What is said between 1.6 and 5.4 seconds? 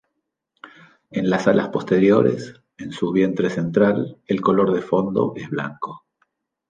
posteriores en su vista ventral, el color de fondo